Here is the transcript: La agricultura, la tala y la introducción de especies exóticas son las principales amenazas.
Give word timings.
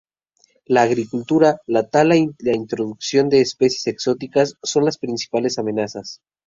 La 0.65 0.81
agricultura, 0.81 1.61
la 1.67 1.87
tala 1.87 2.17
y 2.17 2.31
la 2.39 2.55
introducción 2.55 3.29
de 3.29 3.41
especies 3.41 3.85
exóticas 3.85 4.57
son 4.63 4.83
las 4.85 4.97
principales 4.97 5.59
amenazas. 5.59 6.21